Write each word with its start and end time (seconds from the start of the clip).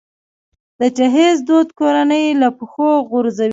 د 0.79 0.81
جهیز 0.97 1.37
دود 1.47 1.67
کورنۍ 1.79 2.25
له 2.41 2.47
پښو 2.57 2.89
غورځوي. 3.09 3.49